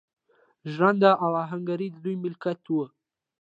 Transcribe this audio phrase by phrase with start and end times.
[0.71, 2.75] ژرنده او اهنګري د دوی ملکیت و.